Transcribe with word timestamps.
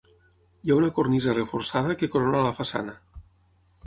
Hi 0.61 0.69
ha 0.69 0.77
una 0.77 0.87
cornisa 0.95 1.35
reforçada 1.35 1.97
que 1.99 2.09
corona 2.15 2.41
la 2.47 2.55
façana. 2.61 2.97